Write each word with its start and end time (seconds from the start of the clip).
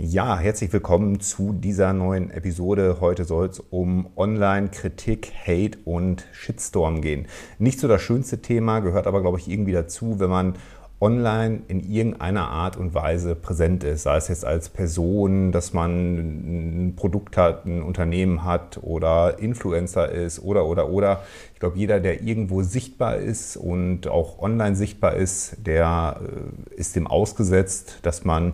Ja, 0.00 0.38
herzlich 0.38 0.72
willkommen 0.72 1.18
zu 1.18 1.52
dieser 1.52 1.92
neuen 1.92 2.30
Episode. 2.30 2.98
Heute 3.00 3.24
soll 3.24 3.48
es 3.48 3.58
um 3.58 4.06
Online-Kritik, 4.16 5.32
Hate 5.44 5.76
und 5.84 6.24
Shitstorm 6.30 7.00
gehen. 7.00 7.26
Nicht 7.58 7.80
so 7.80 7.88
das 7.88 8.00
schönste 8.00 8.40
Thema, 8.40 8.78
gehört 8.78 9.08
aber, 9.08 9.22
glaube 9.22 9.40
ich, 9.40 9.48
irgendwie 9.48 9.72
dazu, 9.72 10.20
wenn 10.20 10.30
man 10.30 10.54
online 11.00 11.62
in 11.66 11.80
irgendeiner 11.80 12.48
Art 12.48 12.76
und 12.76 12.94
Weise 12.94 13.34
präsent 13.34 13.82
ist. 13.82 14.04
Sei 14.04 14.16
es 14.18 14.28
jetzt 14.28 14.44
als 14.44 14.68
Person, 14.68 15.50
dass 15.50 15.72
man 15.72 16.88
ein 16.88 16.94
Produkt 16.94 17.36
hat, 17.36 17.66
ein 17.66 17.82
Unternehmen 17.82 18.44
hat 18.44 18.78
oder 18.80 19.40
Influencer 19.40 20.12
ist 20.12 20.38
oder, 20.38 20.66
oder, 20.66 20.90
oder. 20.90 21.24
Ich 21.54 21.58
glaube, 21.58 21.76
jeder, 21.76 21.98
der 21.98 22.22
irgendwo 22.22 22.62
sichtbar 22.62 23.16
ist 23.16 23.56
und 23.56 24.06
auch 24.06 24.38
online 24.38 24.76
sichtbar 24.76 25.16
ist, 25.16 25.56
der 25.66 26.20
äh, 26.22 26.76
ist 26.76 26.94
dem 26.94 27.08
ausgesetzt, 27.08 27.98
dass 28.02 28.24
man 28.24 28.52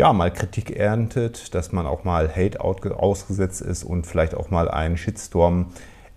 ja, 0.00 0.14
mal 0.14 0.32
Kritik 0.32 0.70
erntet, 0.70 1.54
dass 1.54 1.72
man 1.72 1.84
auch 1.84 2.04
mal 2.04 2.34
Hate 2.34 2.58
ausgesetzt 2.62 3.60
ist 3.60 3.84
und 3.84 4.06
vielleicht 4.06 4.34
auch 4.34 4.48
mal 4.48 4.70
einen 4.70 4.96
Shitstorm 4.96 5.66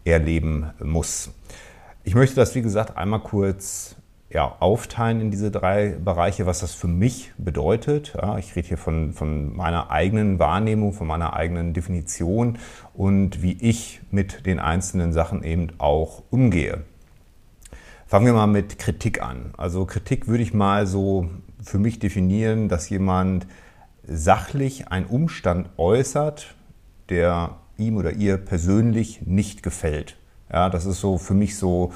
erleben 0.06 0.70
muss. 0.82 1.32
Ich 2.06 2.16
möchte 2.16 2.38
das, 2.38 2.56
wie 2.56 2.62
gesagt, 2.62 2.96
einmal 2.96 3.20
kurz 3.20 3.98
ja, 4.30 4.56
aufteilen 4.62 5.20
in 5.20 5.32
diese 5.32 5.52
drei 5.52 5.98
Bereiche, 6.02 6.46
was 6.46 6.62
das 6.62 6.74
für 6.74 6.88
mich 6.88 7.34
bedeutet. 7.38 8.14
Ja, 8.16 8.38
ich 8.38 8.56
rede 8.56 8.70
hier 8.70 8.78
von, 8.78 9.12
von 9.12 9.54
meiner 9.54 9.92
eigenen 9.92 10.40
Wahrnehmung, 10.40 10.94
von 10.94 11.06
meiner 11.06 11.34
eigenen 11.34 11.74
Definition 11.74 12.60
und 12.94 13.42
wie 13.42 13.58
ich 13.60 14.00
mit 14.12 14.46
den 14.46 14.60
einzelnen 14.60 15.12
Sachen 15.12 15.44
eben 15.44 15.68
auch 15.80 16.24
umgehe. 16.30 16.84
Fangen 18.08 18.28
wir 18.28 18.34
mal 18.34 18.48
mit 18.48 18.80
Kritik 18.80 19.22
an. 19.22 19.54
Also 19.58 19.86
Kritik 19.86 20.30
würde 20.30 20.44
ich 20.44 20.54
mal 20.54 20.88
so 20.88 21.30
für 21.62 21.80
mich 21.80 22.00
definieren, 22.00 22.70
dass 22.70 22.90
jemand 22.90 23.46
sachlich 24.06 24.90
einen 24.90 25.06
Umstand 25.06 25.70
äußert, 25.78 26.56
der 27.10 27.58
ihm 27.78 27.98
oder 27.98 28.12
ihr 28.12 28.38
persönlich 28.38 29.22
nicht 29.24 29.64
gefällt. 29.64 30.18
Ja, 30.52 30.70
das 30.70 30.86
ist 30.86 31.00
so 31.00 31.18
für 31.18 31.34
mich 31.34 31.58
so 31.58 31.94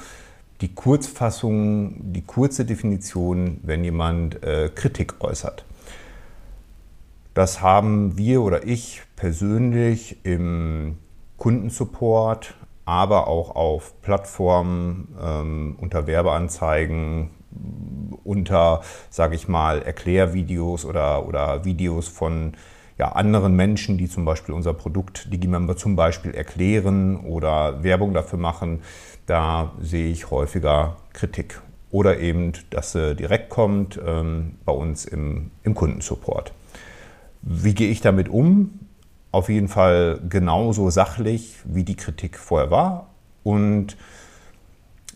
die 0.60 0.74
Kurzfassung, 0.74 2.12
die 2.12 2.22
kurze 2.22 2.64
Definition, 2.64 3.60
wenn 3.62 3.84
jemand 3.84 4.42
äh, 4.42 4.70
Kritik 4.74 5.20
äußert. 5.20 5.64
Das 7.34 7.62
haben 7.62 8.18
wir 8.18 8.42
oder 8.42 8.66
ich 8.66 9.02
persönlich 9.14 10.18
im 10.24 10.98
Kundensupport, 11.36 12.54
aber 12.84 13.28
auch 13.28 13.54
auf 13.54 14.00
Plattformen 14.02 15.14
ähm, 15.22 15.76
unter 15.80 16.08
Werbeanzeigen, 16.08 17.30
unter, 18.24 18.82
sage 19.10 19.34
ich 19.34 19.48
mal, 19.48 19.82
Erklärvideos 19.82 20.84
oder, 20.84 21.26
oder 21.26 21.64
Videos 21.64 22.08
von 22.08 22.52
ja, 22.98 23.12
anderen 23.12 23.54
Menschen, 23.54 23.96
die 23.96 24.08
zum 24.08 24.24
Beispiel 24.24 24.54
unser 24.54 24.74
Produkt 24.74 25.32
Digimember 25.32 25.76
zum 25.76 25.96
Beispiel 25.96 26.34
erklären 26.34 27.16
oder 27.16 27.82
Werbung 27.82 28.12
dafür 28.12 28.38
machen, 28.38 28.80
da 29.26 29.72
sehe 29.80 30.10
ich 30.10 30.30
häufiger 30.30 30.96
Kritik. 31.12 31.62
Oder 31.90 32.18
eben, 32.18 32.52
dass 32.70 32.92
sie 32.92 33.14
direkt 33.14 33.48
kommt 33.48 33.98
ähm, 34.04 34.56
bei 34.64 34.72
uns 34.72 35.06
im, 35.06 35.52
im 35.62 35.74
Kundensupport. 35.74 36.52
Wie 37.40 37.74
gehe 37.74 37.90
ich 37.90 38.00
damit 38.00 38.28
um? 38.28 38.80
Auf 39.30 39.48
jeden 39.48 39.68
Fall 39.68 40.20
genauso 40.28 40.90
sachlich, 40.90 41.56
wie 41.64 41.84
die 41.84 41.96
Kritik 41.96 42.36
vorher 42.38 42.70
war. 42.70 43.06
Und 43.42 43.96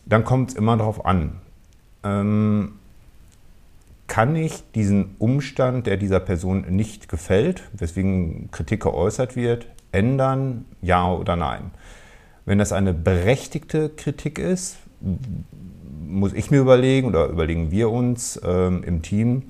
dann 0.07 0.25
kommt 0.25 0.51
es 0.51 0.57
immer 0.57 0.77
darauf 0.77 1.05
an. 1.05 1.41
Ähm, 2.05 2.75
kann 4.07 4.37
ich 4.37 4.63
diesen 4.75 5.17
Umstand, 5.19 5.87
der 5.87 5.97
dieser 5.97 6.21
Person 6.21 6.67
nicht 6.69 7.09
gefällt, 7.09 7.63
weswegen 7.73 8.51
Kritik 8.51 8.83
geäußert 8.83 9.37
wird, 9.37 9.67
ändern, 9.91 10.67
ja 10.83 11.11
oder 11.11 11.37
nein? 11.37 11.71
Wenn 12.45 12.59
das 12.59 12.73
eine 12.73 12.93
berechtigte 12.93 13.89
Kritik 13.89 14.39
ist, 14.39 14.77
muss 16.07 16.35
ich 16.35 16.51
mir 16.51 16.61
überlegen 16.61 17.09
oder 17.09 17.27
überlegen 17.27 17.71
wir 17.71 17.91
uns 17.91 18.39
ähm, 18.45 18.83
im 18.85 19.01
Team, 19.03 19.45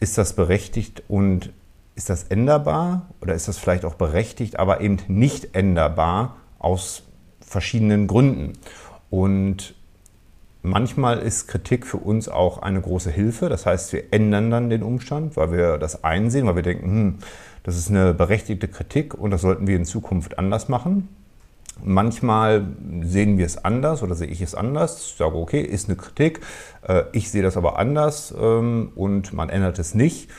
ist 0.00 0.18
das 0.18 0.34
berechtigt 0.34 1.02
und 1.08 1.50
ist 1.94 2.10
das 2.10 2.24
änderbar 2.24 3.08
oder 3.20 3.34
ist 3.34 3.48
das 3.48 3.56
vielleicht 3.56 3.84
auch 3.84 3.94
berechtigt, 3.94 4.58
aber 4.58 4.80
eben 4.80 4.98
nicht 5.08 5.54
änderbar 5.54 6.36
aus 6.58 7.04
verschiedenen 7.40 8.08
Gründen. 8.08 8.54
Und 9.10 9.74
Manchmal 10.66 11.18
ist 11.18 11.46
Kritik 11.46 11.86
für 11.86 11.98
uns 11.98 12.26
auch 12.26 12.62
eine 12.62 12.80
große 12.80 13.10
Hilfe. 13.10 13.50
Das 13.50 13.66
heißt, 13.66 13.92
wir 13.92 14.04
ändern 14.12 14.50
dann 14.50 14.70
den 14.70 14.82
Umstand, 14.82 15.36
weil 15.36 15.52
wir 15.52 15.76
das 15.76 16.04
einsehen, 16.04 16.46
weil 16.46 16.56
wir 16.56 16.62
denken, 16.62 16.86
hm, 16.86 17.18
das 17.64 17.76
ist 17.76 17.90
eine 17.90 18.14
berechtigte 18.14 18.66
Kritik 18.66 19.12
und 19.12 19.30
das 19.30 19.42
sollten 19.42 19.66
wir 19.66 19.76
in 19.76 19.84
Zukunft 19.84 20.38
anders 20.38 20.70
machen. 20.70 21.10
Manchmal 21.84 22.66
sehen 23.02 23.36
wir 23.36 23.44
es 23.44 23.62
anders 23.62 24.02
oder 24.02 24.14
sehe 24.14 24.28
ich 24.28 24.40
es 24.40 24.54
anders. 24.54 25.04
Ich 25.04 25.16
sage, 25.18 25.36
okay, 25.36 25.60
ist 25.60 25.90
eine 25.90 25.98
Kritik. 25.98 26.40
Äh, 26.88 27.02
ich 27.12 27.30
sehe 27.30 27.42
das 27.42 27.58
aber 27.58 27.78
anders 27.78 28.34
ähm, 28.34 28.90
und 28.94 29.34
man 29.34 29.50
ändert 29.50 29.78
es 29.78 29.94
nicht. 29.94 30.30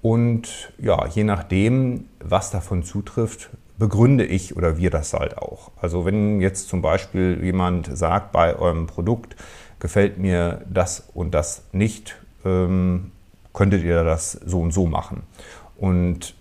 Und 0.00 0.72
ja, 0.78 1.06
je 1.06 1.24
nachdem, 1.24 2.06
was 2.20 2.50
davon 2.50 2.82
zutrifft, 2.82 3.50
begründe 3.78 4.24
ich 4.24 4.56
oder 4.56 4.78
wir 4.78 4.88
das 4.88 5.12
halt 5.12 5.36
auch. 5.36 5.70
Also 5.80 6.06
wenn 6.06 6.40
jetzt 6.40 6.68
zum 6.68 6.80
Beispiel 6.80 7.40
jemand 7.42 7.94
sagt 7.94 8.32
bei 8.32 8.56
eurem 8.56 8.86
Produkt, 8.86 9.36
gefällt 9.80 10.18
mir 10.18 10.62
das 10.68 11.08
und 11.14 11.34
das 11.34 11.62
nicht, 11.72 12.16
ähm, 12.44 13.12
könntet 13.52 13.82
ihr 13.82 14.04
das 14.04 14.32
so 14.32 14.60
und 14.60 14.72
so 14.72 14.86
machen. 14.86 15.22
Und 15.76 16.34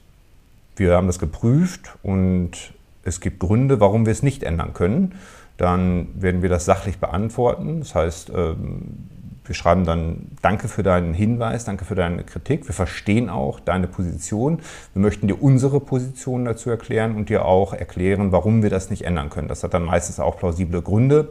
wir 0.75 0.93
haben 0.95 1.07
das 1.07 1.19
geprüft 1.19 1.95
und 2.03 2.51
es 3.03 3.21
gibt 3.21 3.39
Gründe, 3.39 3.79
warum 3.79 4.05
wir 4.05 4.11
es 4.11 4.23
nicht 4.23 4.43
ändern 4.43 4.73
können. 4.73 5.15
Dann 5.57 6.09
werden 6.21 6.41
wir 6.41 6.49
das 6.49 6.65
sachlich 6.65 6.97
beantworten. 6.97 7.79
Das 7.79 7.95
heißt, 7.95 8.31
ähm, 8.35 9.07
wir 9.45 9.55
schreiben 9.55 9.85
dann 9.85 10.31
Danke 10.41 10.67
für 10.67 10.83
deinen 10.83 11.13
Hinweis, 11.13 11.65
danke 11.65 11.85
für 11.85 11.95
deine 11.95 12.23
Kritik. 12.23 12.67
Wir 12.67 12.73
verstehen 12.73 13.29
auch 13.29 13.59
deine 13.59 13.87
Position. 13.87 14.59
Wir 14.93 15.01
möchten 15.01 15.27
dir 15.27 15.41
unsere 15.41 15.79
Position 15.79 16.45
dazu 16.45 16.69
erklären 16.69 17.15
und 17.15 17.29
dir 17.29 17.45
auch 17.45 17.73
erklären, 17.73 18.31
warum 18.31 18.63
wir 18.63 18.69
das 18.69 18.89
nicht 18.89 19.03
ändern 19.03 19.29
können. 19.29 19.47
Das 19.47 19.63
hat 19.63 19.73
dann 19.73 19.83
meistens 19.83 20.19
auch 20.19 20.37
plausible 20.37 20.81
Gründe. 20.81 21.29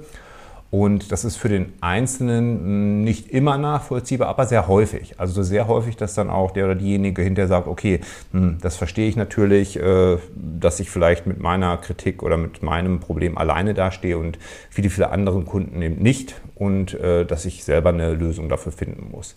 Und 0.70 1.12
das 1.12 1.24
ist 1.24 1.36
für 1.36 1.48
den 1.48 1.72
Einzelnen 1.80 2.58
hm, 2.58 3.04
nicht 3.04 3.30
immer 3.30 3.58
nachvollziehbar, 3.58 4.28
aber 4.28 4.46
sehr 4.46 4.66
häufig. 4.66 5.20
Also 5.20 5.42
sehr 5.42 5.68
häufig, 5.68 5.96
dass 5.96 6.14
dann 6.14 6.30
auch 6.30 6.50
der 6.50 6.64
oder 6.64 6.74
diejenige 6.74 7.22
hinterher 7.22 7.48
sagt, 7.48 7.68
okay, 7.68 8.00
hm, 8.32 8.58
das 8.60 8.76
verstehe 8.76 9.08
ich 9.08 9.14
natürlich, 9.14 9.78
äh, 9.78 10.18
dass 10.34 10.80
ich 10.80 10.90
vielleicht 10.90 11.26
mit 11.26 11.38
meiner 11.38 11.76
Kritik 11.76 12.22
oder 12.22 12.36
mit 12.36 12.62
meinem 12.62 12.98
Problem 12.98 13.38
alleine 13.38 13.72
dastehe 13.74 14.18
und 14.18 14.38
viele, 14.68 14.90
viele 14.90 15.10
andere 15.10 15.42
Kunden 15.42 15.80
eben 15.80 16.02
nicht 16.02 16.40
und 16.56 16.94
äh, 16.94 17.24
dass 17.24 17.44
ich 17.44 17.62
selber 17.62 17.90
eine 17.90 18.12
Lösung 18.14 18.48
dafür 18.48 18.72
finden 18.72 19.10
muss. 19.12 19.36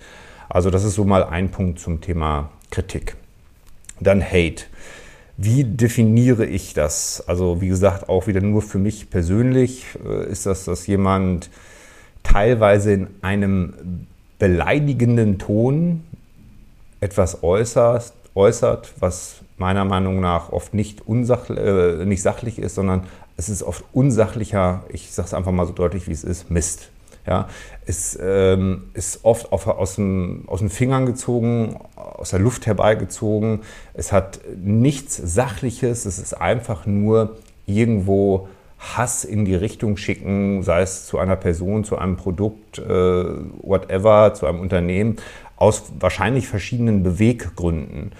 Also 0.49 0.69
das 0.71 0.83
ist 0.83 0.95
so 0.95 1.03
mal 1.05 1.23
ein 1.23 1.51
Punkt 1.51 1.79
zum 1.79 2.01
Thema 2.01 2.49
Kritik. 2.71 3.15
Dann 3.99 4.23
Hate. 4.23 4.63
Wie 5.37 5.63
definiere 5.63 6.47
ich 6.47 6.73
das? 6.73 7.23
Also 7.27 7.61
wie 7.61 7.67
gesagt, 7.67 8.09
auch 8.09 8.25
wieder 8.25 8.41
nur 8.41 8.63
für 8.63 8.79
mich 8.79 9.11
persönlich 9.11 9.85
äh, 10.03 10.25
ist 10.29 10.47
das, 10.47 10.65
dass 10.65 10.87
jemand 10.87 11.51
teilweise 12.23 12.91
in 12.93 13.07
einem 13.21 14.07
beleidigenden 14.39 15.37
Ton 15.37 16.03
etwas 16.99 17.43
äußert, 17.43 18.13
äußert 18.33 18.93
was 18.99 19.41
meiner 19.57 19.85
Meinung 19.85 20.19
nach 20.19 20.51
oft 20.51 20.73
nicht, 20.73 21.03
äh, 21.07 22.05
nicht 22.05 22.21
sachlich 22.23 22.57
ist, 22.57 22.73
sondern 22.73 23.03
es 23.37 23.49
ist 23.49 23.61
oft 23.61 23.83
unsachlicher, 23.93 24.83
ich 24.89 25.11
sage 25.11 25.27
es 25.27 25.33
einfach 25.35 25.51
mal 25.51 25.67
so 25.67 25.73
deutlich, 25.73 26.07
wie 26.07 26.13
es 26.13 26.23
ist, 26.23 26.49
Mist. 26.49 26.89
Ja, 27.27 27.49
es 27.85 28.17
ähm, 28.21 28.83
ist 28.93 29.25
oft 29.25 29.51
auf, 29.51 29.67
aus, 29.67 29.95
dem, 29.95 30.43
aus 30.47 30.59
den 30.59 30.69
Fingern 30.69 31.05
gezogen, 31.05 31.77
aus 31.95 32.29
der 32.29 32.39
Luft 32.39 32.65
herbeigezogen. 32.65 33.61
Es 33.93 34.13
hat 34.13 34.39
nichts 34.55 35.17
Sachliches, 35.17 36.05
es 36.05 36.19
ist 36.19 36.33
einfach 36.33 36.85
nur 36.85 37.35
irgendwo 37.65 38.47
Hass 38.79 39.25
in 39.25 39.43
die 39.43 39.55
Richtung 39.55 39.97
schicken, 39.97 40.63
sei 40.63 40.81
es 40.81 41.05
zu 41.05 41.17
einer 41.17 41.35
Person, 41.35 41.83
zu 41.83 41.97
einem 41.97 42.15
Produkt, 42.15 42.79
äh, 42.79 42.83
whatever, 42.85 44.33
zu 44.33 44.45
einem 44.45 44.61
Unternehmen, 44.61 45.17
aus 45.57 45.83
wahrscheinlich 45.99 46.47
verschiedenen 46.47 47.03
Beweggründen. 47.03 48.13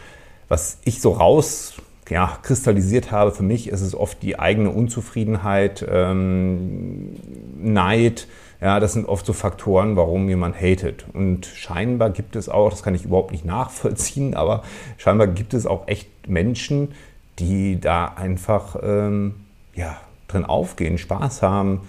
was 0.49 0.79
ich 0.85 1.01
so 1.01 1.11
raus 1.11 1.75
ja, 2.09 2.37
kristallisiert 2.41 3.11
habe 3.11 3.31
für 3.31 3.43
mich, 3.43 3.67
ist 3.67 3.81
es 3.81 3.95
oft 3.95 4.21
die 4.23 4.39
eigene 4.39 4.69
Unzufriedenheit, 4.69 5.85
ähm, 5.89 7.15
Neid. 7.57 8.27
Ja, 8.61 8.79
das 8.79 8.93
sind 8.93 9.07
oft 9.07 9.25
so 9.25 9.33
Faktoren, 9.33 9.95
warum 9.95 10.29
jemand 10.29 10.55
hatet. 10.55 11.05
Und 11.13 11.45
scheinbar 11.45 12.09
gibt 12.09 12.35
es 12.35 12.49
auch, 12.49 12.69
das 12.69 12.81
kann 12.81 12.95
ich 12.95 13.05
überhaupt 13.05 13.31
nicht 13.31 13.45
nachvollziehen, 13.45 14.33
aber 14.33 14.63
scheinbar 14.97 15.27
gibt 15.27 15.53
es 15.53 15.67
auch 15.67 15.87
echt 15.87 16.09
Menschen, 16.27 16.93
die 17.39 17.79
da 17.79 18.05
einfach 18.15 18.77
ähm, 18.81 19.35
ja, 19.75 19.97
drin 20.27 20.45
aufgehen, 20.45 20.97
Spaß 20.97 21.41
haben, 21.41 21.81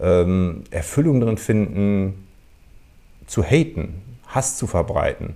ähm, 0.00 0.64
Erfüllung 0.70 1.20
drin 1.20 1.38
finden, 1.38 2.26
zu 3.26 3.42
haten, 3.42 4.02
Hass 4.28 4.56
zu 4.56 4.66
verbreiten. 4.66 5.34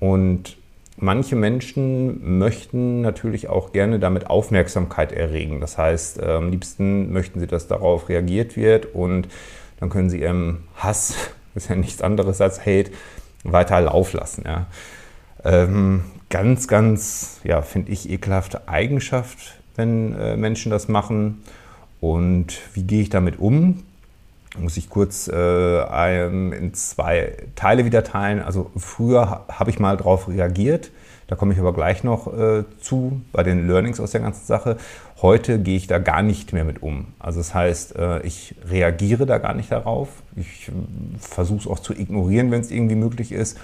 Und 0.00 0.56
manche 0.96 1.36
Menschen 1.36 2.38
möchten 2.38 3.00
natürlich 3.00 3.48
auch 3.48 3.72
gerne 3.72 3.98
damit 3.98 4.28
Aufmerksamkeit 4.28 5.12
erregen. 5.12 5.60
Das 5.60 5.78
heißt, 5.78 6.20
äh, 6.20 6.26
am 6.26 6.50
liebsten 6.50 7.12
möchten 7.12 7.40
sie, 7.40 7.46
dass 7.46 7.68
darauf 7.68 8.08
reagiert 8.08 8.56
wird 8.56 8.94
und 8.94 9.28
dann 9.80 9.90
können 9.90 10.10
sie 10.10 10.20
ihrem 10.20 10.64
Hass, 10.76 11.14
ist 11.54 11.68
ja 11.68 11.76
nichts 11.76 12.02
anderes 12.02 12.40
als 12.40 12.60
Hate, 12.60 12.90
weiter 13.44 13.80
Lauf 13.80 14.12
lassen. 14.12 14.44
Ja. 14.46 14.66
Ähm, 15.44 16.04
ganz, 16.28 16.68
ganz, 16.68 17.40
ja, 17.44 17.62
finde 17.62 17.92
ich, 17.92 18.08
ekelhafte 18.08 18.68
Eigenschaft, 18.68 19.58
wenn 19.74 20.14
äh, 20.14 20.36
Menschen 20.36 20.70
das 20.70 20.88
machen. 20.88 21.42
Und 22.00 22.58
wie 22.74 22.84
gehe 22.84 23.02
ich 23.02 23.10
damit 23.10 23.38
um? 23.38 23.82
Muss 24.58 24.76
ich 24.76 24.90
kurz 24.90 25.28
äh, 25.28 26.26
in 26.26 26.74
zwei 26.74 27.36
Teile 27.54 27.84
wieder 27.84 28.04
teilen. 28.04 28.40
Also 28.40 28.70
früher 28.76 29.44
habe 29.48 29.70
ich 29.70 29.78
mal 29.78 29.96
darauf 29.96 30.28
reagiert, 30.28 30.90
da 31.32 31.36
komme 31.36 31.54
ich 31.54 31.58
aber 31.58 31.72
gleich 31.72 32.04
noch 32.04 32.26
äh, 32.26 32.64
zu 32.80 33.22
bei 33.32 33.42
den 33.42 33.66
Learnings 33.66 34.00
aus 34.00 34.10
der 34.10 34.20
ganzen 34.20 34.44
Sache. 34.44 34.76
Heute 35.22 35.58
gehe 35.58 35.76
ich 35.76 35.86
da 35.86 35.98
gar 35.98 36.22
nicht 36.22 36.52
mehr 36.52 36.64
mit 36.64 36.82
um. 36.82 37.06
Also 37.18 37.40
das 37.40 37.54
heißt, 37.54 37.96
äh, 37.96 38.20
ich 38.20 38.54
reagiere 38.68 39.24
da 39.24 39.38
gar 39.38 39.54
nicht 39.54 39.72
darauf. 39.72 40.08
Ich 40.36 40.68
äh, 40.68 40.72
versuche 41.18 41.60
es 41.60 41.66
auch 41.66 41.78
zu 41.78 41.94
ignorieren, 41.94 42.50
wenn 42.50 42.60
es 42.60 42.70
irgendwie 42.70 42.96
möglich 42.96 43.32
ist. 43.32 43.58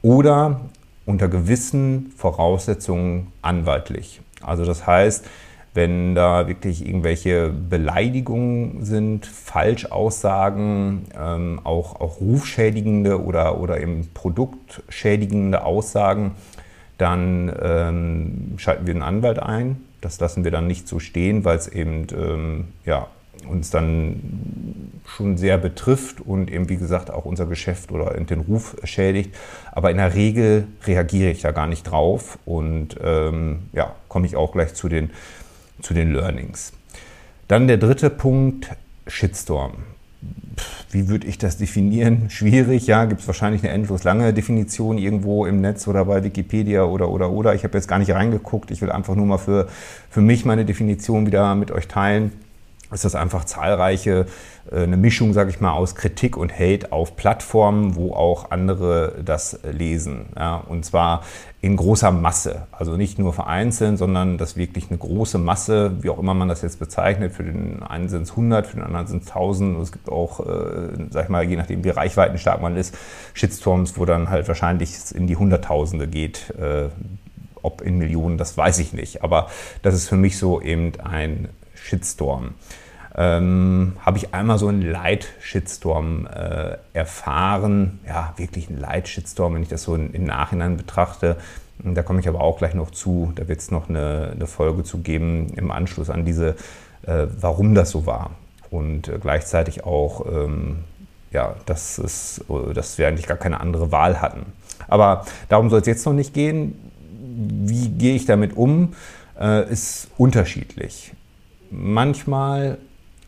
Oder 0.00 0.62
unter 1.04 1.28
gewissen 1.28 2.12
Voraussetzungen 2.16 3.32
anwaltlich. 3.42 4.22
Also 4.40 4.64
das 4.64 4.86
heißt, 4.86 5.26
wenn 5.72 6.14
da 6.14 6.48
wirklich 6.48 6.84
irgendwelche 6.84 7.50
Beleidigungen 7.50 8.84
sind, 8.84 9.26
Falschaussagen, 9.26 11.06
ähm, 11.16 11.60
auch, 11.62 12.00
auch 12.00 12.20
rufschädigende 12.20 13.22
oder, 13.22 13.60
oder 13.60 13.80
eben 13.80 14.08
produktschädigende 14.12 15.64
Aussagen, 15.64 16.32
dann 16.98 17.52
ähm, 17.62 18.54
schalten 18.56 18.86
wir 18.86 18.94
einen 18.94 19.02
Anwalt 19.02 19.38
ein. 19.38 19.80
Das 20.00 20.18
lassen 20.18 20.44
wir 20.44 20.50
dann 20.50 20.66
nicht 20.66 20.88
so 20.88 20.98
stehen, 20.98 21.44
weil 21.44 21.58
es 21.58 21.68
eben 21.68 22.06
ähm, 22.16 22.64
ja, 22.84 23.06
uns 23.48 23.70
dann 23.70 24.90
schon 25.06 25.36
sehr 25.36 25.56
betrifft 25.56 26.20
und 26.20 26.50
eben, 26.50 26.68
wie 26.68 26.76
gesagt, 26.76 27.10
auch 27.10 27.24
unser 27.24 27.46
Geschäft 27.46 27.92
oder 27.92 28.12
den 28.14 28.40
Ruf 28.40 28.76
schädigt. 28.84 29.34
Aber 29.72 29.90
in 29.90 29.96
der 29.96 30.14
Regel 30.14 30.66
reagiere 30.84 31.30
ich 31.30 31.42
da 31.42 31.52
gar 31.52 31.66
nicht 31.66 31.84
drauf 31.84 32.38
und 32.44 32.96
ähm, 33.02 33.68
ja, 33.72 33.94
komme 34.08 34.26
ich 34.26 34.36
auch 34.36 34.52
gleich 34.52 34.74
zu 34.74 34.88
den 34.88 35.10
zu 35.82 35.94
den 35.94 36.12
Learnings. 36.12 36.72
Dann 37.48 37.66
der 37.66 37.78
dritte 37.78 38.10
Punkt, 38.10 38.70
Shitstorm. 39.06 39.72
Wie 40.90 41.08
würde 41.08 41.26
ich 41.26 41.38
das 41.38 41.56
definieren? 41.56 42.26
Schwierig, 42.30 42.86
ja, 42.86 43.04
gibt 43.06 43.22
es 43.22 43.26
wahrscheinlich 43.26 43.62
eine 43.62 43.72
endlos 43.72 44.04
lange 44.04 44.32
Definition 44.32 44.98
irgendwo 44.98 45.46
im 45.46 45.60
Netz 45.60 45.88
oder 45.88 46.04
bei 46.04 46.22
Wikipedia 46.22 46.84
oder 46.84 47.08
oder 47.08 47.30
oder. 47.30 47.54
Ich 47.54 47.64
habe 47.64 47.78
jetzt 47.78 47.88
gar 47.88 47.98
nicht 47.98 48.10
reingeguckt, 48.12 48.70
ich 48.70 48.82
will 48.82 48.90
einfach 48.90 49.14
nur 49.14 49.26
mal 49.26 49.38
für, 49.38 49.68
für 50.10 50.20
mich 50.20 50.44
meine 50.44 50.64
Definition 50.64 51.26
wieder 51.26 51.54
mit 51.54 51.70
euch 51.70 51.88
teilen 51.88 52.32
ist 52.92 53.04
das 53.04 53.14
einfach 53.14 53.44
zahlreiche, 53.44 54.26
äh, 54.70 54.82
eine 54.82 54.96
Mischung, 54.96 55.32
sage 55.32 55.50
ich 55.50 55.60
mal, 55.60 55.72
aus 55.72 55.94
Kritik 55.94 56.36
und 56.36 56.52
Hate 56.52 56.92
auf 56.92 57.16
Plattformen, 57.16 57.94
wo 57.94 58.12
auch 58.12 58.50
andere 58.50 59.16
das 59.24 59.60
lesen. 59.62 60.26
Ja, 60.36 60.56
und 60.56 60.84
zwar 60.84 61.22
in 61.60 61.76
großer 61.76 62.10
Masse. 62.10 62.66
Also 62.72 62.96
nicht 62.96 63.18
nur 63.18 63.32
vereinzelt, 63.32 63.98
sondern 63.98 64.38
das 64.38 64.56
wirklich 64.56 64.88
eine 64.88 64.98
große 64.98 65.38
Masse, 65.38 65.92
wie 66.00 66.10
auch 66.10 66.18
immer 66.18 66.34
man 66.34 66.48
das 66.48 66.62
jetzt 66.62 66.78
bezeichnet. 66.78 67.32
Für 67.32 67.44
den 67.44 67.82
einen 67.82 68.08
sind 68.08 68.22
es 68.22 68.30
100, 68.30 68.66
für 68.66 68.76
den 68.76 68.84
anderen 68.84 69.06
sind 69.06 69.22
es 69.22 69.28
1000. 69.28 69.80
Es 69.82 69.92
gibt 69.92 70.08
auch, 70.08 70.40
äh, 70.40 70.88
sag 71.10 71.24
ich 71.24 71.28
mal, 71.28 71.44
je 71.44 71.56
nachdem 71.56 71.84
wie 71.84 71.90
reichweitenstark 71.90 72.62
man 72.62 72.76
ist, 72.76 72.96
Shitstorms, 73.34 73.98
wo 73.98 74.04
dann 74.04 74.30
halt 74.30 74.48
wahrscheinlich 74.48 74.90
in 75.14 75.26
die 75.26 75.36
Hunderttausende 75.36 76.08
geht. 76.08 76.50
Äh, 76.58 76.88
ob 77.62 77.82
in 77.82 77.98
Millionen, 77.98 78.38
das 78.38 78.56
weiß 78.56 78.78
ich 78.78 78.94
nicht. 78.94 79.22
Aber 79.22 79.48
das 79.82 79.94
ist 79.94 80.08
für 80.08 80.16
mich 80.16 80.38
so 80.38 80.62
eben 80.62 80.98
ein 81.00 81.50
Shitstorm. 81.90 82.54
Ähm, 83.16 83.96
habe 84.00 84.18
ich 84.18 84.34
einmal 84.34 84.58
so 84.58 84.68
einen 84.68 84.82
Light-Shitstorm 84.82 86.26
äh, 86.26 86.76
erfahren. 86.92 87.98
Ja, 88.06 88.34
wirklich 88.36 88.70
ein 88.70 88.78
Light-Shitstorm, 88.78 89.54
wenn 89.54 89.62
ich 89.62 89.68
das 89.68 89.82
so 89.82 89.96
im 89.96 90.24
Nachhinein 90.24 90.76
betrachte. 90.76 91.36
Da 91.82 92.02
komme 92.02 92.20
ich 92.20 92.28
aber 92.28 92.40
auch 92.40 92.58
gleich 92.58 92.74
noch 92.74 92.90
zu. 92.90 93.32
Da 93.34 93.48
wird 93.48 93.60
es 93.60 93.70
noch 93.70 93.88
eine, 93.88 94.32
eine, 94.34 94.46
Folge 94.46 94.84
zu 94.84 94.98
geben 94.98 95.48
im 95.56 95.70
Anschluss 95.70 96.08
an 96.08 96.24
diese, 96.24 96.50
äh, 97.02 97.26
warum 97.40 97.74
das 97.74 97.90
so 97.90 98.06
war. 98.06 98.30
Und 98.70 99.08
äh, 99.08 99.18
gleichzeitig 99.20 99.84
auch, 99.84 100.24
ähm, 100.26 100.84
ja, 101.32 101.56
dass, 101.66 101.98
es, 101.98 102.44
dass 102.74 102.96
wir 102.98 103.08
eigentlich 103.08 103.26
gar 103.26 103.38
keine 103.38 103.60
andere 103.60 103.90
Wahl 103.90 104.20
hatten. 104.20 104.52
Aber 104.86 105.24
darum 105.48 105.68
soll 105.68 105.80
es 105.80 105.86
jetzt 105.86 106.06
noch 106.06 106.12
nicht 106.12 106.32
gehen. 106.32 106.74
Wie 107.12 107.88
gehe 107.88 108.14
ich 108.14 108.26
damit 108.26 108.56
um? 108.56 108.94
Äh, 109.38 109.70
ist 109.70 110.08
unterschiedlich 110.16 111.12
manchmal, 111.70 112.78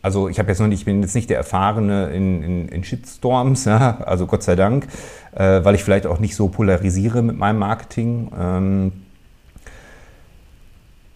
also 0.02 0.28
ich 0.28 0.38
habe 0.38 0.48
jetzt 0.48 0.58
noch 0.60 0.66
nicht, 0.66 0.80
ich 0.80 0.84
bin 0.84 1.02
jetzt 1.02 1.14
nicht 1.14 1.30
der 1.30 1.38
Erfahrene 1.38 2.10
in, 2.10 2.42
in, 2.42 2.68
in 2.68 2.84
Shitstorms, 2.84 3.64
ja, 3.66 3.98
also 3.98 4.26
Gott 4.26 4.42
sei 4.42 4.56
Dank, 4.56 4.88
äh, 5.34 5.64
weil 5.64 5.74
ich 5.74 5.84
vielleicht 5.84 6.06
auch 6.06 6.18
nicht 6.18 6.34
so 6.34 6.48
polarisiere 6.48 7.22
mit 7.22 7.36
meinem 7.36 7.58
Marketing. 7.58 8.30
Ähm, 8.38 8.92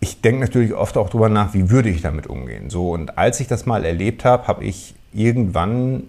ich 0.00 0.20
denke 0.20 0.40
natürlich 0.40 0.74
oft 0.74 0.96
auch 0.96 1.08
darüber 1.08 1.28
nach, 1.28 1.54
wie 1.54 1.70
würde 1.70 1.88
ich 1.88 2.02
damit 2.02 2.26
umgehen. 2.26 2.70
So, 2.70 2.92
und 2.92 3.18
als 3.18 3.40
ich 3.40 3.48
das 3.48 3.66
mal 3.66 3.84
erlebt 3.84 4.24
habe, 4.24 4.46
habe 4.46 4.64
ich 4.64 4.94
irgendwann 5.12 6.04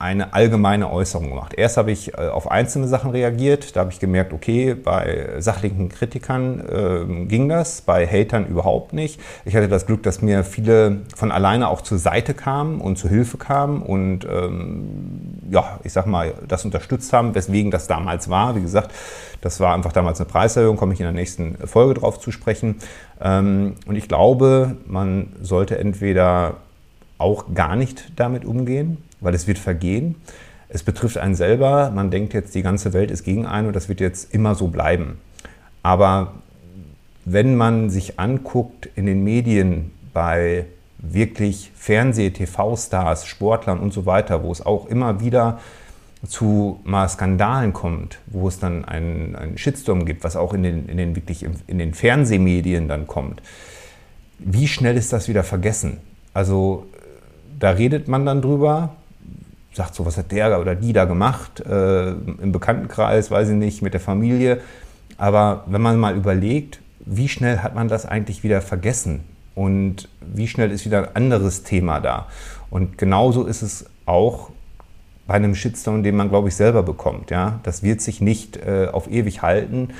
eine 0.00 0.32
allgemeine 0.32 0.90
Äußerung 0.90 1.28
gemacht. 1.28 1.52
Erst 1.54 1.76
habe 1.76 1.92
ich 1.92 2.14
äh, 2.14 2.28
auf 2.28 2.50
einzelne 2.50 2.88
Sachen 2.88 3.10
reagiert, 3.10 3.76
da 3.76 3.80
habe 3.80 3.92
ich 3.92 4.00
gemerkt, 4.00 4.32
okay, 4.32 4.74
bei 4.74 5.34
sachlichen 5.40 5.90
Kritikern 5.90 6.60
äh, 6.60 7.26
ging 7.26 7.50
das, 7.50 7.82
bei 7.82 8.06
Hatern 8.06 8.46
überhaupt 8.46 8.94
nicht. 8.94 9.20
Ich 9.44 9.54
hatte 9.54 9.68
das 9.68 9.84
Glück, 9.84 10.02
dass 10.02 10.22
mir 10.22 10.42
viele 10.42 11.02
von 11.14 11.30
alleine 11.30 11.68
auch 11.68 11.82
zur 11.82 11.98
Seite 11.98 12.32
kamen 12.32 12.80
und 12.80 12.96
zur 12.96 13.10
Hilfe 13.10 13.36
kamen 13.36 13.82
und 13.82 14.24
ähm, 14.24 15.38
ja, 15.50 15.78
ich 15.84 15.92
sag 15.92 16.06
mal, 16.06 16.32
das 16.48 16.64
unterstützt 16.64 17.12
haben, 17.12 17.34
weswegen 17.34 17.70
das 17.70 17.86
damals 17.86 18.30
war. 18.30 18.56
Wie 18.56 18.62
gesagt, 18.62 18.92
das 19.42 19.60
war 19.60 19.74
einfach 19.74 19.92
damals 19.92 20.18
eine 20.18 20.30
Preiserhöhung, 20.30 20.78
komme 20.78 20.94
ich 20.94 21.00
in 21.00 21.04
der 21.04 21.12
nächsten 21.12 21.58
Folge 21.66 22.00
drauf 22.00 22.18
zu 22.18 22.32
sprechen. 22.32 22.76
Ähm, 23.20 23.74
und 23.86 23.96
ich 23.96 24.08
glaube, 24.08 24.76
man 24.86 25.34
sollte 25.42 25.78
entweder 25.78 26.54
auch 27.18 27.52
gar 27.52 27.76
nicht 27.76 28.12
damit 28.16 28.46
umgehen, 28.46 28.96
weil 29.20 29.34
es 29.34 29.46
wird 29.46 29.58
vergehen. 29.58 30.16
Es 30.68 30.82
betrifft 30.82 31.18
einen 31.18 31.34
selber. 31.34 31.90
Man 31.90 32.10
denkt 32.10 32.32
jetzt, 32.32 32.54
die 32.54 32.62
ganze 32.62 32.92
Welt 32.92 33.10
ist 33.10 33.24
gegen 33.24 33.46
einen 33.46 33.66
und 33.66 33.76
das 33.76 33.88
wird 33.88 34.00
jetzt 34.00 34.32
immer 34.32 34.54
so 34.54 34.68
bleiben. 34.68 35.18
Aber 35.82 36.34
wenn 37.24 37.56
man 37.56 37.90
sich 37.90 38.18
anguckt 38.18 38.88
in 38.94 39.06
den 39.06 39.24
Medien 39.24 39.90
bei 40.12 40.66
wirklich 40.98 41.72
Fernseh-, 41.74 42.30
TV-Stars, 42.30 43.26
Sportlern 43.26 43.78
und 43.78 43.92
so 43.92 44.06
weiter, 44.06 44.42
wo 44.42 44.52
es 44.52 44.64
auch 44.64 44.86
immer 44.86 45.20
wieder 45.20 45.60
zu 46.26 46.80
mal 46.84 47.08
Skandalen 47.08 47.72
kommt, 47.72 48.18
wo 48.26 48.46
es 48.46 48.58
dann 48.58 48.84
einen, 48.84 49.34
einen 49.36 49.58
Shitstorm 49.58 50.04
gibt, 50.04 50.22
was 50.22 50.36
auch 50.36 50.52
in 50.52 50.62
den, 50.62 50.88
in 50.88 50.98
den 50.98 51.16
wirklich 51.16 51.46
in 51.66 51.78
den 51.78 51.94
Fernsehmedien 51.94 52.88
dann 52.88 53.06
kommt. 53.06 53.40
Wie 54.38 54.68
schnell 54.68 54.96
ist 54.96 55.12
das 55.12 55.28
wieder 55.28 55.44
vergessen? 55.44 55.98
Also 56.34 56.86
da 57.58 57.70
redet 57.70 58.08
man 58.08 58.26
dann 58.26 58.42
drüber, 58.42 58.96
sagt 59.72 59.94
so, 59.94 60.04
was 60.04 60.16
hat 60.16 60.32
der 60.32 60.60
oder 60.60 60.74
die 60.74 60.92
da 60.92 61.04
gemacht, 61.04 61.60
äh, 61.60 62.10
im 62.10 62.52
Bekanntenkreis, 62.52 63.30
weiß 63.30 63.50
ich 63.50 63.56
nicht, 63.56 63.82
mit 63.82 63.94
der 63.94 64.00
Familie. 64.00 64.60
Aber 65.16 65.64
wenn 65.66 65.80
man 65.80 65.98
mal 65.98 66.16
überlegt, 66.16 66.80
wie 67.00 67.28
schnell 67.28 67.58
hat 67.58 67.74
man 67.74 67.88
das 67.88 68.06
eigentlich 68.06 68.42
wieder 68.42 68.62
vergessen 68.62 69.20
und 69.54 70.08
wie 70.20 70.48
schnell 70.48 70.70
ist 70.70 70.84
wieder 70.84 71.08
ein 71.08 71.16
anderes 71.16 71.62
Thema 71.62 72.00
da. 72.00 72.26
Und 72.70 72.98
genauso 72.98 73.46
ist 73.46 73.62
es 73.62 73.86
auch 74.06 74.50
bei 75.26 75.34
einem 75.34 75.54
Shitstorm, 75.54 76.02
den 76.02 76.16
man, 76.16 76.28
glaube 76.28 76.48
ich, 76.48 76.56
selber 76.56 76.82
bekommt. 76.82 77.30
Ja? 77.30 77.60
Das 77.62 77.82
wird 77.82 78.00
sich 78.00 78.20
nicht 78.20 78.56
äh, 78.56 78.88
auf 78.90 79.10
ewig 79.10 79.42
halten. 79.42 79.90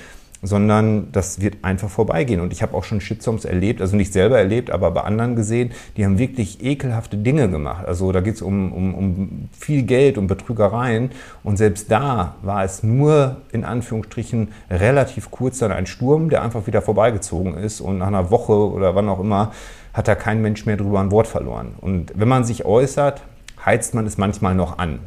Sondern 0.43 1.13
das 1.13 1.41
wird 1.41 1.59
einfach 1.63 1.91
vorbeigehen. 1.91 2.41
Und 2.41 2.53
ich 2.53 2.63
habe 2.63 2.75
auch 2.75 2.85
schon 2.85 3.01
Shitstorms 3.01 3.45
erlebt, 3.45 3.81
also 3.81 3.97
nicht 3.97 4.13
selber 4.13 4.39
erlebt, 4.39 4.71
aber 4.71 4.91
bei 4.91 5.03
anderen 5.03 5.37
gesehen, 5.37 5.73
die 5.97 6.05
haben 6.05 6.19
wirklich 6.19 6.65
ekelhafte 6.65 7.17
Dinge 7.17 7.51
gemacht. 7.51 7.85
Also 7.87 8.11
da 8.13 8.21
geht 8.21 8.37
es 8.37 8.43
um, 8.43 8.73
um, 8.73 8.95
um 8.95 9.49
viel 9.53 9.83
Geld, 9.83 10.17
um 10.17 10.27
Betrügereien. 10.27 11.11
Und 11.43 11.57
selbst 11.57 11.91
da 11.91 12.37
war 12.43 12.65
es 12.65 12.83
nur 12.83 13.43
in 13.53 13.65
Anführungsstrichen 13.65 14.49
relativ 14.71 15.31
kurz 15.31 15.59
dann 15.59 15.73
ein 15.73 15.87
Sturm, 15.87 16.31
der 16.31 16.43
einfach 16.43 16.67
wieder 16.67 16.83
vorbeigezogen 16.83 17.55
ist. 17.55 17.81
Und 17.81 17.99
nach 17.99 18.09
einer 18.09 18.31
Woche 18.31 18.53
oder 18.53 18.95
wann 18.95 19.09
auch 19.09 19.21
immer 19.21 19.53
hat 19.93 20.09
da 20.09 20.15
kein 20.15 20.41
Mensch 20.41 20.67
mehr 20.67 20.77
drüber 20.77 21.01
ein 21.01 21.11
Wort 21.11 21.27
verloren. 21.27 21.75
Und 21.81 22.13
wenn 22.15 22.29
man 22.29 22.45
sich 22.45 22.65
äußert, 22.65 23.23
heizt 23.65 23.95
man 23.95 24.07
es 24.07 24.17
manchmal 24.19 24.55
noch 24.55 24.79
an. 24.79 25.01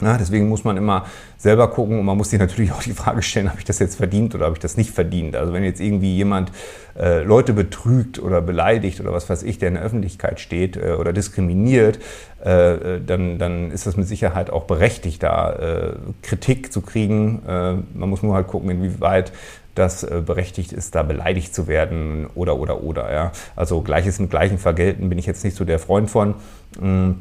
Ja, 0.00 0.16
deswegen 0.16 0.48
muss 0.48 0.62
man 0.62 0.76
immer 0.76 1.06
selber 1.38 1.68
gucken 1.70 1.98
und 1.98 2.04
man 2.04 2.16
muss 2.16 2.30
sich 2.30 2.38
natürlich 2.38 2.72
auch 2.72 2.82
die 2.82 2.92
Frage 2.92 3.22
stellen, 3.22 3.48
habe 3.48 3.58
ich 3.58 3.64
das 3.64 3.78
jetzt 3.78 3.96
verdient 3.96 4.34
oder 4.34 4.44
habe 4.46 4.54
ich 4.54 4.60
das 4.60 4.76
nicht 4.76 4.90
verdient? 4.90 5.34
Also 5.34 5.52
wenn 5.52 5.64
jetzt 5.64 5.80
irgendwie 5.80 6.14
jemand 6.14 6.52
äh, 6.98 7.22
Leute 7.22 7.52
betrügt 7.52 8.20
oder 8.20 8.40
beleidigt 8.40 9.00
oder 9.00 9.12
was 9.12 9.28
weiß 9.28 9.42
ich, 9.42 9.58
der 9.58 9.68
in 9.68 9.74
der 9.74 9.82
Öffentlichkeit 9.82 10.38
steht 10.40 10.76
äh, 10.76 10.92
oder 10.92 11.12
diskriminiert, 11.12 11.98
äh, 12.44 12.74
äh 12.96 13.00
dann, 13.04 13.38
dann 13.38 13.70
ist 13.70 13.86
das 13.86 13.96
mit 13.96 14.06
Sicherheit 14.06 14.50
auch 14.50 14.64
berechtigt, 14.64 15.22
da 15.22 15.52
äh, 15.52 15.92
Kritik 16.22 16.72
zu 16.72 16.80
kriegen. 16.80 17.42
Äh, 17.46 17.74
man 17.94 18.08
muss 18.08 18.22
nur 18.22 18.34
halt 18.34 18.46
gucken, 18.46 18.70
inwieweit 18.70 19.32
das 19.74 20.04
berechtigt 20.04 20.72
ist, 20.72 20.96
da 20.96 21.04
beleidigt 21.04 21.54
zu 21.54 21.68
werden 21.68 22.26
oder 22.34 22.58
oder 22.58 22.82
oder. 22.82 23.12
Ja. 23.12 23.30
Also 23.54 23.80
Gleiches 23.80 24.18
mit 24.18 24.28
Gleichen 24.28 24.58
vergelten 24.58 25.08
bin 25.08 25.18
ich 25.18 25.26
jetzt 25.26 25.44
nicht 25.44 25.56
so 25.56 25.64
der 25.64 25.78
Freund 25.78 26.10
von. 26.10 26.34
Mm. 26.80 27.12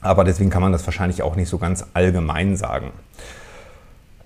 Aber 0.00 0.24
deswegen 0.24 0.50
kann 0.50 0.62
man 0.62 0.72
das 0.72 0.86
wahrscheinlich 0.86 1.22
auch 1.22 1.36
nicht 1.36 1.48
so 1.48 1.58
ganz 1.58 1.84
allgemein 1.94 2.56
sagen. 2.56 2.92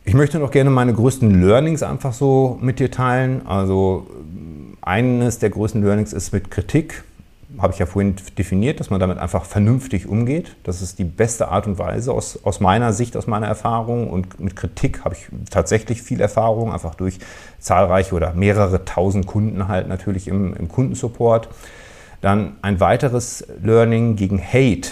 Ich 0.05 0.15
möchte 0.15 0.39
noch 0.41 0.51
gerne 0.51 0.71
meine 0.71 0.93
größten 0.93 1.41
Learnings 1.41 1.83
einfach 1.83 2.13
so 2.13 2.59
mit 2.61 2.81
dir 2.81 2.91
teilen. 2.91 3.47
Also 3.47 4.07
eines 4.81 5.39
der 5.39 5.51
größten 5.51 5.83
Learnings 5.83 6.13
ist 6.13 6.33
mit 6.33 6.51
Kritik. 6.51 7.05
Habe 7.59 7.73
ich 7.73 7.79
ja 7.79 7.87
vorhin 7.87 8.17
definiert, 8.37 8.81
dass 8.81 8.91
man 8.91 8.99
damit 8.99 9.19
einfach 9.19 9.45
vernünftig 9.45 10.09
umgeht. 10.09 10.57
Das 10.65 10.83
ist 10.83 10.99
die 10.99 11.05
beste 11.05 11.49
Art 11.49 11.67
und 11.67 11.79
Weise 11.79 12.13
aus, 12.13 12.41
aus 12.43 12.61
meiner 12.61 12.93
Sicht, 12.93 13.17
aus 13.17 13.27
meiner 13.27 13.47
Erfahrung. 13.47 14.11
Und 14.11 14.41
mit 14.41 14.57
Kritik 14.57 15.05
habe 15.05 15.15
ich 15.15 15.29
tatsächlich 15.51 16.03
viel 16.03 16.21
Erfahrung, 16.21 16.73
einfach 16.73 16.95
durch 16.95 17.19
zahlreiche 17.61 18.15
oder 18.15 18.33
mehrere 18.33 18.85
tausend 18.85 19.27
Kunden 19.27 19.69
halt 19.69 19.87
natürlich 19.87 20.27
im, 20.27 20.55
im 20.55 20.69
Kundensupport. 20.69 21.49
Dann 22.23 22.57
ein 22.63 22.81
weiteres 22.81 23.47
Learning 23.63 24.17
gegen 24.17 24.43
Hate 24.43 24.91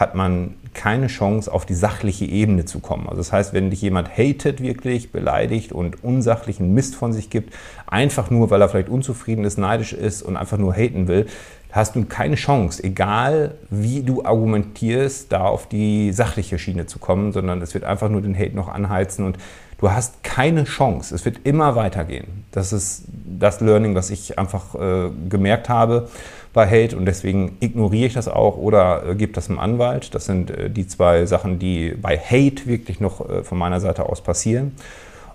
hat 0.00 0.14
man 0.14 0.54
keine 0.72 1.08
Chance, 1.08 1.52
auf 1.52 1.66
die 1.66 1.74
sachliche 1.74 2.24
Ebene 2.24 2.64
zu 2.64 2.80
kommen. 2.80 3.04
Also 3.04 3.18
das 3.18 3.32
heißt, 3.32 3.52
wenn 3.52 3.70
dich 3.70 3.82
jemand 3.82 4.08
hatet 4.08 4.62
wirklich, 4.62 5.12
beleidigt 5.12 5.72
und 5.72 6.02
unsachlichen 6.02 6.72
Mist 6.72 6.94
von 6.94 7.12
sich 7.12 7.28
gibt, 7.28 7.52
einfach 7.86 8.30
nur, 8.30 8.50
weil 8.50 8.62
er 8.62 8.68
vielleicht 8.68 8.88
unzufrieden 8.88 9.44
ist, 9.44 9.58
neidisch 9.58 9.92
ist 9.92 10.22
und 10.22 10.36
einfach 10.36 10.58
nur 10.58 10.72
haten 10.72 11.06
will, 11.06 11.26
hast 11.72 11.96
du 11.96 12.04
keine 12.04 12.36
Chance, 12.36 12.82
egal 12.82 13.54
wie 13.68 14.02
du 14.02 14.24
argumentierst, 14.24 15.30
da 15.30 15.42
auf 15.44 15.68
die 15.68 16.12
sachliche 16.12 16.58
Schiene 16.58 16.86
zu 16.86 16.98
kommen, 16.98 17.32
sondern 17.32 17.60
es 17.62 17.74
wird 17.74 17.84
einfach 17.84 18.08
nur 18.08 18.22
den 18.22 18.36
Hate 18.36 18.56
noch 18.56 18.68
anheizen 18.68 19.24
und 19.24 19.38
du 19.78 19.90
hast 19.90 20.22
keine 20.22 20.64
Chance. 20.64 21.14
Es 21.14 21.24
wird 21.24 21.40
immer 21.44 21.76
weitergehen. 21.76 22.44
Das 22.52 22.72
ist 22.72 23.04
das 23.38 23.60
Learning, 23.60 23.94
was 23.94 24.10
ich 24.10 24.38
einfach 24.38 24.74
äh, 24.74 25.10
gemerkt 25.28 25.68
habe 25.68 26.08
bei 26.52 26.66
Hate 26.66 26.96
und 26.96 27.06
deswegen 27.06 27.56
ignoriere 27.60 28.06
ich 28.06 28.14
das 28.14 28.28
auch 28.28 28.56
oder 28.56 29.06
äh, 29.06 29.14
gebe 29.14 29.32
das 29.32 29.48
einem 29.48 29.58
Anwalt. 29.58 30.14
Das 30.14 30.26
sind 30.26 30.50
äh, 30.50 30.70
die 30.70 30.86
zwei 30.86 31.26
Sachen, 31.26 31.58
die 31.58 31.90
bei 31.90 32.18
Hate 32.18 32.66
wirklich 32.66 33.00
noch 33.00 33.28
äh, 33.28 33.44
von 33.44 33.58
meiner 33.58 33.80
Seite 33.80 34.08
aus 34.08 34.20
passieren. 34.20 34.74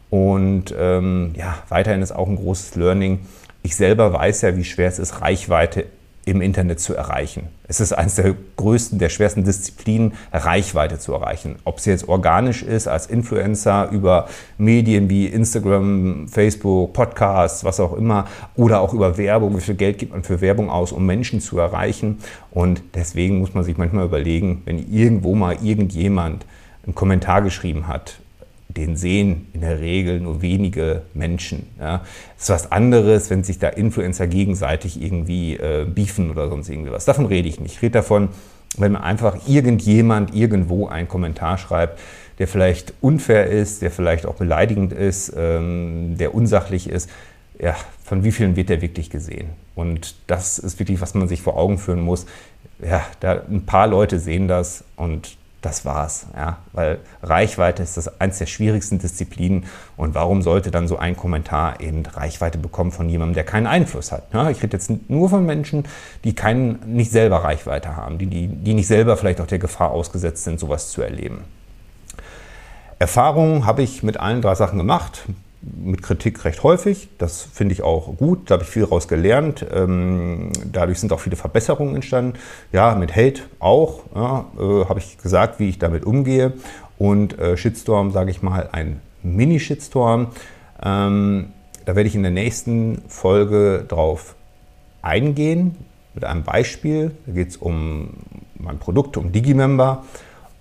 Und 0.10 0.74
ähm, 0.78 1.34
ja, 1.38 1.58
weiterhin 1.70 2.02
ist 2.02 2.12
auch 2.12 2.28
ein 2.28 2.36
großes 2.36 2.76
Learning. 2.76 3.20
Ich 3.64 3.76
selber 3.76 4.14
weiß 4.14 4.42
ja, 4.42 4.56
wie 4.56 4.64
schwer 4.64 4.88
es 4.88 5.00
ist, 5.00 5.22
Reichweite 5.22 5.86
im 6.26 6.42
Internet 6.42 6.80
zu 6.80 6.96
erreichen. 6.96 7.48
Es 7.68 7.80
ist 7.80 7.94
eines 7.94 8.16
der 8.16 8.36
größten, 8.56 8.98
der 8.98 9.10
schwersten 9.10 9.44
Disziplinen, 9.44 10.14
Reichweite 10.34 10.98
zu 10.98 11.14
erreichen. 11.14 11.58
Ob 11.64 11.78
es 11.78 11.86
jetzt 11.86 12.08
organisch 12.10 12.64
ist, 12.64 12.88
als 12.88 13.06
Influencer 13.06 13.90
über 13.92 14.28
Medien 14.58 15.08
wie 15.08 15.28
Instagram, 15.28 16.28
Facebook, 16.28 16.94
Podcasts, 16.94 17.64
was 17.64 17.80
auch 17.80 17.94
immer, 17.94 18.26
oder 18.56 18.82
auch 18.82 18.94
über 18.94 19.18
Werbung. 19.18 19.56
Wie 19.56 19.62
viel 19.62 19.76
Geld 19.76 20.00
gibt 20.00 20.14
man 20.14 20.24
für 20.24 20.42
Werbung 20.42 20.70
aus, 20.70 20.92
um 20.92 21.06
Menschen 21.06 21.42
zu 21.42 21.60
erreichen? 21.60 22.18
Und 22.52 22.82
deswegen 22.96 23.40
muss 23.40 23.54
man 23.54 23.64
sich 23.64 23.78
manchmal 23.78 24.06
überlegen, 24.06 24.64
wenn 24.66 24.80
irgendwo 24.92 25.36
mal 25.36 25.58
irgendjemand 25.62 26.46
einen 26.86 26.96
Kommentar 26.96 27.42
geschrieben 27.44 27.88
hat, 27.88 28.20
den 28.78 28.98
sehen 28.98 29.48
in 29.54 29.62
der 29.62 29.80
Regel 29.80 30.20
nur 30.20 30.42
wenige 30.42 31.04
Menschen. 31.14 31.68
Ja. 31.80 32.04
Es 32.38 32.44
ist 32.44 32.50
was 32.50 32.72
anderes, 32.72 33.30
wenn 33.30 33.44
sich 33.44 33.60
da 33.60 33.70
Influencer 33.70 34.28
gegenseitig 34.28 35.02
irgendwie 35.02 35.56
äh, 35.56 35.86
beefen 35.86 36.30
oder 36.30 36.50
sonst 36.50 36.70
irgendwas. 36.70 37.06
Davon 37.06 37.26
rede 37.26 37.48
ich 37.48 37.60
nicht. 37.60 37.76
Ich 37.76 37.82
rede 37.82 37.94
davon, 37.94 38.30
wenn 38.78 38.96
einfach 38.96 39.48
irgendjemand 39.48 40.36
irgendwo 40.36 40.88
einen 40.88 41.08
Kommentar 41.08 41.58
schreibt, 41.58 42.00
der 42.40 42.48
vielleicht 42.48 42.94
unfair 43.00 43.48
ist, 43.48 43.82
der 43.82 43.92
vielleicht 43.92 44.26
auch 44.26 44.36
beleidigend 44.36 44.92
ist, 44.92 45.34
ähm, 45.38 46.18
der 46.18 46.36
unsachlich 46.36 46.90
ist. 46.90 47.10
Ja, 47.58 47.76
von 48.04 48.26
wie 48.26 48.34
vielen 48.34 48.58
wird 48.58 48.68
der 48.68 48.82
wirklich 48.82 49.10
gesehen? 49.10 49.52
Und 49.76 50.16
das 50.28 50.60
ist 50.60 50.78
wirklich, 50.80 51.00
was 51.00 51.14
man 51.14 51.30
sich 51.30 51.42
vor 51.42 51.58
Augen 51.58 51.78
führen 51.78 52.02
muss. 52.02 52.26
Ja, 52.86 53.06
da 53.22 53.42
ein 53.50 53.66
paar 53.66 53.88
Leute 53.88 54.20
sehen 54.20 54.50
das 54.50 54.84
und 54.98 55.38
das 55.66 55.86
war's. 55.86 56.28
Ja? 56.36 56.58
Weil 56.74 57.00
Reichweite 57.24 57.84
ist 57.84 57.98
das 57.98 58.22
eines 58.22 58.38
der 58.38 58.46
schwierigsten 58.46 59.00
Disziplinen. 59.00 59.66
Und 59.98 60.14
warum 60.16 60.42
sollte 60.42 60.72
dann 60.72 60.88
so 60.88 60.98
ein 60.98 61.18
Kommentar 61.18 61.82
eben 61.82 62.06
Reichweite 62.06 62.58
bekommen 62.58 62.92
von 62.92 63.10
jemandem, 63.10 63.34
der 63.36 63.44
keinen 63.44 63.68
Einfluss 63.68 64.12
hat? 64.12 64.34
Ja? 64.34 64.50
Ich 64.50 64.62
rede 64.62 64.78
jetzt 64.78 64.92
nur 65.10 65.30
von 65.30 65.46
Menschen, 65.46 65.84
die 66.24 66.36
keinen, 66.36 66.80
nicht 66.86 67.12
selber 67.12 67.44
Reichweite 67.44 67.96
haben, 67.96 68.18
die, 68.18 68.28
die, 68.28 68.48
die 68.48 68.74
nicht 68.74 68.88
selber 68.88 69.18
vielleicht 69.18 69.42
auch 69.42 69.48
der 69.48 69.60
Gefahr 69.60 69.92
ausgesetzt 69.92 70.44
sind, 70.44 70.60
sowas 70.60 70.92
zu 70.92 71.02
erleben. 71.02 71.44
Erfahrungen 73.00 73.66
habe 73.66 73.82
ich 73.82 74.04
mit 74.04 74.18
allen 74.18 74.42
drei 74.42 74.56
Sachen 74.56 74.78
gemacht 74.78 75.26
mit 75.62 76.02
Kritik 76.04 76.46
recht 76.46 76.64
häufig. 76.64 77.10
Das 77.18 77.42
finde 77.42 77.74
ich 77.74 77.82
auch 77.82 78.18
gut. 78.18 78.50
Da 78.50 78.54
habe 78.56 78.64
ich 78.64 78.70
viel 78.70 78.84
daraus 78.84 79.08
gelernt. 79.08 79.66
Ähm, 79.74 80.52
dadurch 80.72 81.00
sind 81.00 81.12
auch 81.12 81.20
viele 81.20 81.36
Verbesserungen 81.36 81.96
entstanden. 81.96 82.38
Ja, 82.72 82.96
mit 82.96 83.16
Hate 83.16 83.42
auch. 83.60 84.04
Ja, 84.14 84.46
äh, 84.60 84.86
habe 84.86 85.00
ich 85.00 85.18
gesagt, 85.18 85.60
wie 85.60 85.70
ich 85.70 85.80
damit 85.80 86.06
umgehe. 86.06 86.54
Und 86.98 87.40
äh, 87.40 87.58
Shitstorm, 87.58 88.12
sage 88.12 88.32
ich 88.32 88.42
mal, 88.42 88.70
ein 88.72 89.02
Mini-Shitstorm. 89.24 90.28
Ähm, 90.84 91.48
da 91.86 91.96
werde 91.96 92.08
ich 92.08 92.16
in 92.16 92.24
der 92.24 92.32
nächsten 92.32 93.02
Folge 93.08 93.86
drauf 93.88 94.36
eingehen 95.02 95.76
mit 96.14 96.26
einem 96.26 96.44
Beispiel. 96.44 97.12
Da 97.26 97.34
geht 97.34 97.50
es 97.50 97.58
um 97.58 98.10
mein 98.56 98.80
Produkt, 98.80 99.18
um 99.18 99.32
Digimember 99.32 100.04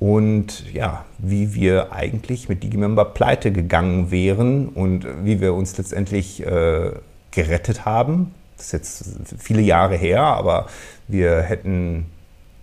und 0.04 0.70
ja, 0.70 1.06
wie 1.16 1.54
wir 1.54 1.94
eigentlich 1.94 2.50
mit 2.50 2.62
Digimember 2.62 3.06
pleite 3.06 3.52
gegangen 3.52 4.10
wären 4.10 4.68
und 4.68 5.06
wie 5.24 5.40
wir 5.40 5.54
uns 5.54 5.78
letztendlich 5.78 6.44
äh, 6.44 6.90
gerettet 7.30 7.86
haben. 7.86 8.34
Das 8.58 8.66
ist 8.66 8.72
jetzt 8.72 9.34
viele 9.38 9.62
Jahre 9.62 9.96
her, 9.96 10.20
aber 10.20 10.66
wir 11.08 11.40
hätten 11.40 12.04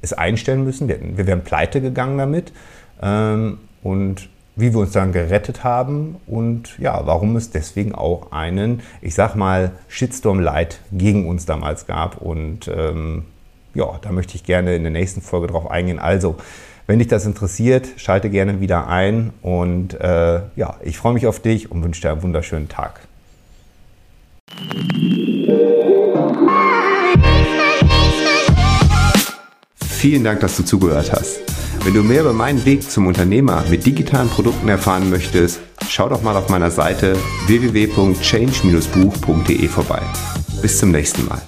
es 0.04 0.14
einstellen 0.14 0.64
müssen. 0.64 0.88
Wir, 0.88 0.98
hätten, 0.98 1.18
wir 1.18 1.26
wären 1.26 1.44
pleite 1.44 1.82
gegangen 1.82 2.20
damit. 2.20 2.54
Ähm, 3.02 3.58
und 3.82 4.30
wie 4.56 4.72
wir 4.72 4.82
uns 4.82 4.92
dann 4.92 5.12
gerettet 5.12 5.64
haben 5.64 6.18
und 6.28 6.78
ja, 6.78 7.08
warum 7.08 7.36
es 7.38 7.50
deswegen 7.50 7.96
auch 7.96 8.32
einen, 8.32 8.82
ich 9.02 9.16
sag 9.16 9.34
mal, 9.34 9.72
Shitstorm-Light 9.88 10.80
gegen 10.92 11.28
uns 11.28 11.48
damals 11.48 11.88
gab. 11.88 12.22
Und 12.22 12.68
ähm, 12.68 13.26
ja, 13.74 13.98
da 14.00 14.12
möchte 14.12 14.36
ich 14.36 14.44
gerne 14.44 14.76
in 14.76 14.84
der 14.84 14.92
nächsten 14.92 15.22
Folge 15.22 15.48
drauf 15.48 15.72
eingehen. 15.72 15.98
Also, 15.98 16.36
wenn 16.88 17.00
dich 17.00 17.08
das 17.08 17.26
interessiert, 17.26 17.88
schalte 17.98 18.30
gerne 18.30 18.60
wieder 18.60 18.88
ein 18.88 19.32
und 19.42 20.00
äh, 20.00 20.42
ja, 20.56 20.76
ich 20.84 20.98
freue 20.98 21.14
mich 21.14 21.28
auf 21.28 21.40
dich 21.40 21.72
und 21.72 21.84
wünsche 21.84 22.02
dir 22.02 22.12
einen 22.12 22.24
wunderschönen 22.24 22.70
Tag. 22.70 23.02
Vielen 29.76 30.24
Dank, 30.24 30.40
dass 30.40 30.58
du 30.58 30.64
zugehört 30.64 31.12
hast. 31.12 31.42
Wenn 31.84 31.94
du 31.94 32.02
mehr 32.04 32.22
über 32.22 32.34
meinen 32.34 32.64
Weg 32.66 32.84
zum 32.84 33.08
Unternehmer 33.08 33.64
mit 33.70 33.86
digitalen 33.86 34.30
Produkten 34.30 34.70
erfahren 34.70 35.10
möchtest, 35.10 35.60
schau 35.90 36.08
doch 36.10 36.22
mal 36.22 36.36
auf 36.36 36.50
meiner 36.50 36.70
Seite 36.70 37.16
www.change-buch.de 37.48 39.68
vorbei. 39.68 40.02
Bis 40.62 40.78
zum 40.78 40.92
nächsten 40.92 41.28
Mal. 41.28 41.42